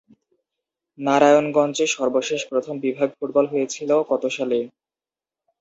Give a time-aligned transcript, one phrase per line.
[0.99, 4.59] নারায়ণগঞ্জে সর্বশেষ প্রথম বিভাগ ফুটবল হয়েছিল কত সালে?